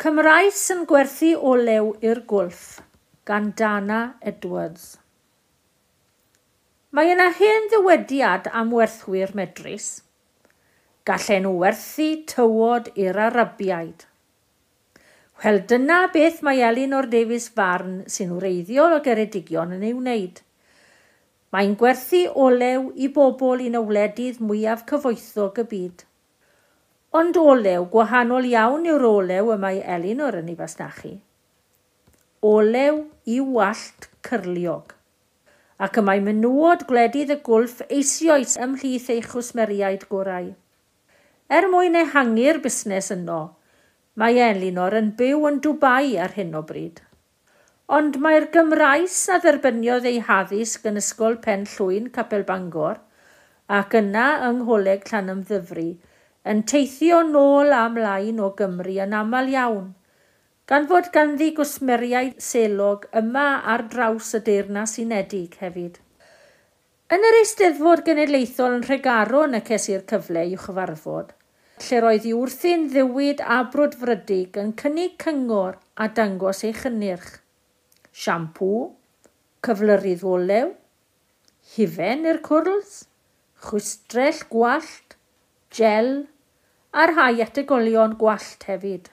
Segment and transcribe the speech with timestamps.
[0.00, 2.78] Cymraes yn gwerthu olew i'r gwlff
[3.28, 3.98] gan Dana
[4.30, 4.94] Edwards.
[6.96, 9.90] Mae yna hen ddywediad am werthwyr medrus.
[11.04, 14.08] Gallen nhw werthu tywod i'r Arabiaid.
[15.44, 20.40] Wel dyna beth mae Elinor Davies Farn sy'n wreiddiol o geredigion yn ei wneud.
[21.52, 26.06] Mae'n gwerthu olew i bobl i'n wledydd mwyaf cyfoethog y byd
[27.10, 31.16] ond olew gwahanol iawn yw'r olew y mae Elinor yn ei fasnachu.
[32.46, 34.92] Olew i wallt cyrliog,
[35.82, 40.52] ac y mae menywod gwledydd y gwlff eisioes ymhlith ei chwsmeriaid gorau.
[41.50, 43.40] Er mwyn ehangu'r busnes yno,
[44.14, 47.00] mae Elinor yn byw yn Dubai ar hyn o bryd.
[47.90, 53.00] Ond mae'r Gymraes a dderbyniodd ei haddysg yn Ysgol Pen Llwyn, Capel Bangor,
[53.66, 55.88] ac yna yng Ngholeg Llanymddyfri,
[56.48, 59.90] yn teithio nôl a mlaen o Gymru yn aml iawn,
[60.70, 65.98] gan fod ganddi gwsmeriau selog yma ar draws y deyrnas unedig hefyd.
[67.10, 71.34] Yn yr Eisteddfod Genedlaethol yn Rhegaro neces i'r cyfle i'w chyfarfod,
[71.84, 77.40] lle roedd i wrthi'n ddiwyd a brodfrydig yn cynnig cyngor a dangos ei chynnyrch.
[78.14, 78.70] Siampw,
[79.66, 80.74] cyflyrydd olew,
[81.74, 83.00] hufen i'r cwrls,
[83.66, 85.18] chwistrell gwallt,
[85.78, 86.10] gel
[86.90, 89.08] a rhai ategolion gwallt hefyd.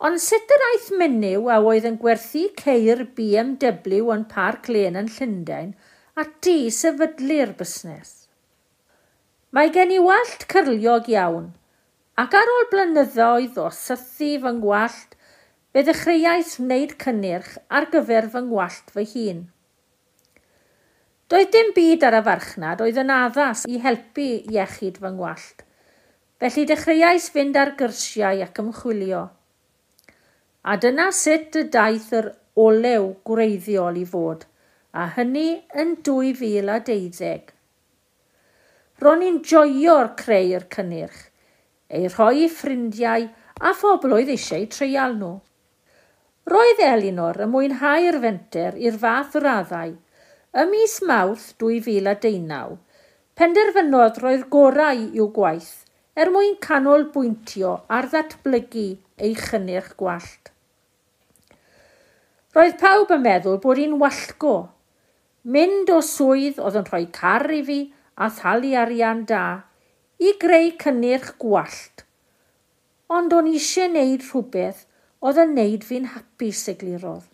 [0.00, 5.08] Ond sut yr aeth menyw a oedd yn gwerthu ceir BMW yn Parc Len yn
[5.16, 5.74] Llundain
[6.20, 8.12] a di sefydlu'r busnes?
[9.52, 11.50] Mae gen i wallt cyrliog iawn
[12.20, 15.14] ac ar ôl blynyddoedd o sythu fy ngwallt,
[15.72, 19.40] fe ddechreuais wneud cynnyrch ar gyfer fy ngwallt fy hun.
[21.30, 25.60] Doedd dim byd ar y farchnad oedd yn addas i helpu iechyd fy ngwallt.
[26.42, 29.20] Felly dechreuais fynd ar gyrsiau ac ymchwilio.
[30.66, 32.32] A dyna sut y daeth yr
[32.64, 34.42] olew gwreiddiol i fod,
[34.90, 35.46] a hynny
[35.78, 37.54] yn 2012.
[39.06, 41.24] Ro'n i'n joio'r creu'r cynnyrch,
[41.94, 43.30] ei rhoi i ffrindiau
[43.70, 45.36] a phobl oedd eisiau treial nhw.
[46.50, 49.94] Roedd Elinor y mwynhau'r fenter i'r fath raddau–
[50.50, 52.72] Ym mis Mawrth 2019,
[53.38, 55.84] penderfynodd roi'r gorau i'w gwaith
[56.18, 58.86] er mwyn canolbwyntio ar ddatblygu
[59.22, 60.50] ei chynnyrch gwallt.
[62.56, 64.56] Roedd pawb yn meddwl bod hi'n wallgo,
[65.46, 67.78] mynd o swydd oedd yn rhoi car i fi
[68.18, 69.44] a thalu arian da
[70.18, 72.02] i greu cynnyrch gwallt,
[73.06, 74.82] ond o'n eisiau wneud rhywbeth
[75.22, 77.30] oedd yn wneud fi'n hapus eglurodd.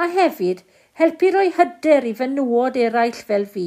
[0.00, 0.64] A hefyd,
[0.98, 3.66] Helpu roi hyder i fenywod eraill fel fi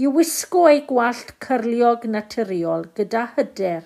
[0.00, 3.82] i wisgo ei gwallt cyrliog naturiol gyda hyder.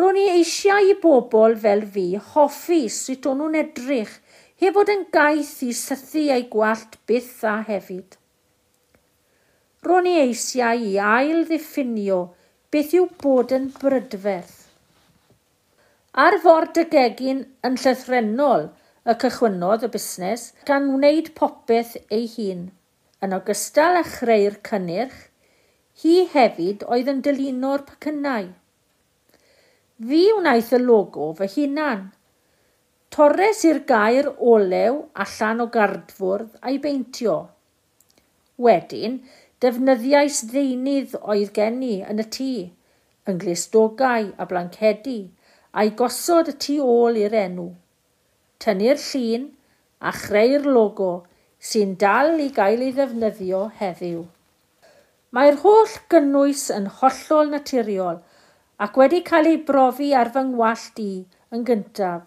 [0.00, 2.04] Ro'n i eisiau i bobl fel fi
[2.34, 4.12] hoffi sut o'n nhw'n edrych
[4.64, 8.18] heb fod yn gaeth i sythu ei gwallt byth a hefyd.
[9.88, 12.20] Ro'n i eisiau i ail ddiffinio
[12.74, 14.60] beth yw bod yn brydferth.
[16.26, 18.68] Ar ford y gegin yn llythrenol–
[19.02, 22.68] y cychwynnodd y busnes gan wneud popeth ei hun.
[23.22, 25.16] Yn ogystal â chreu'r cynnyrch,
[26.02, 28.48] hi hefyd oedd yn dylunio'r pecynnau.
[30.02, 32.06] Fi wnaeth y logo fy hunan.
[33.12, 37.36] Torres i'r gair olew allan o gardfwrdd a'i beintio.
[38.62, 39.18] Wedyn,
[39.62, 42.54] defnyddiais ddeunydd oedd gen i yn y tŷ,
[43.28, 45.20] yng Glesdogau a Blancedi,
[45.74, 47.70] a'i gosod y tu ôl i'r enw
[48.64, 49.44] tynnu'r llun
[50.00, 51.12] a chreu'r logo
[51.70, 54.22] sy'n dal i gael ei ddefnyddio heddiw.
[55.32, 58.18] Mae'r holl gynnwys yn hollol naturiol
[58.86, 61.12] ac wedi cael ei brofi ar fy ngwallt i
[61.54, 62.22] yn gyntaf.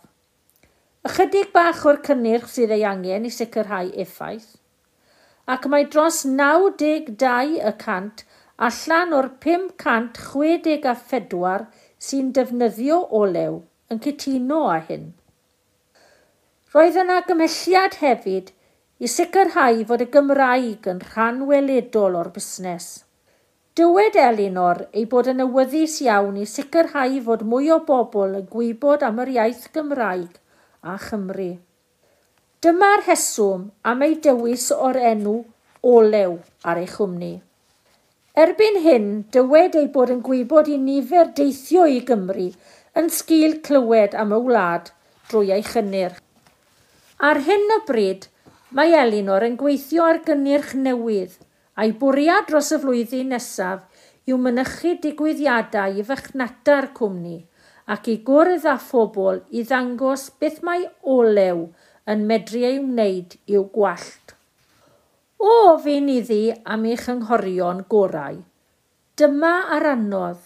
[1.05, 4.51] Ychydig bach o'r cynnyrch sydd ei angen i sicrhau effaith,
[5.55, 8.23] ac mae dros 92%
[8.69, 11.67] allan o'r 564
[12.07, 13.53] sy'n defnyddio olew
[13.91, 15.05] yn cytuno â hyn.
[16.75, 18.49] Roedd yna gymhelliad hefyd
[18.99, 22.87] i sicrhau fod y Gymraeg yn rhan weledol o'r busnes.
[23.79, 29.05] Dywed Elinor ei bod yn awyddus iawn i sicrhau fod mwy o bobl yn gwybod
[29.07, 30.35] am yr iaith Gymraeg
[30.83, 31.47] a Chymru.
[32.67, 33.63] Dyma'r heswm
[33.93, 35.37] am ei dewis o'r enw
[35.93, 36.35] olew
[36.67, 37.31] ar ei chwmni.
[38.35, 42.51] Erbyn hyn, dywed ei bod yn gwybod i nifer deithio i Gymru
[42.99, 44.91] yn sgil clywed am y wlad
[45.31, 46.24] drwy ei chynnyrch.
[47.15, 48.25] Ar hyn o bryd,
[48.75, 51.37] mae Elinor yn gweithio ar gynnyrch newydd
[51.79, 57.37] a'i bwriad dros y flwyddyn nesaf yw mynychu digwyddiadau i fychnata'r cwmni
[57.95, 60.83] ac i gwrdd â phobl i ddangos beth mae
[61.15, 61.63] olew
[62.11, 64.35] yn medru ei wneud i'w gwallt.
[65.39, 66.41] O ofyn iddi
[66.75, 68.43] am eich ynghorion gorau.
[69.15, 70.43] Dyma ar anodd.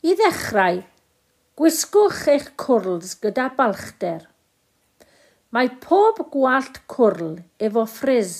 [0.00, 0.80] I ddechrau,
[1.60, 4.24] gwisgwch eich cwrls gyda balchder–
[5.50, 7.38] Mae pob gwallt cwrl
[7.68, 8.34] efo ffriz.